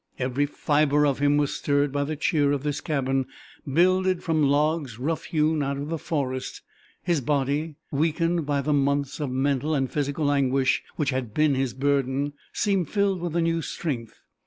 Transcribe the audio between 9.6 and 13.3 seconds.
and physical anguish which had been his burden, seemed filled